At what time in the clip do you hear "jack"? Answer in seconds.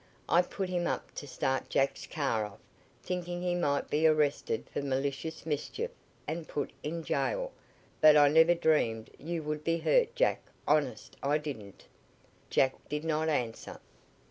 10.15-10.41, 12.49-12.89